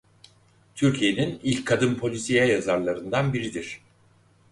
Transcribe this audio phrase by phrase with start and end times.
[0.75, 3.81] Türkiye'nin ilk kadın polisiye yazarlarından biridir.